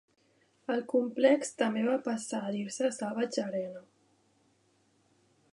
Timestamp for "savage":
2.97-3.47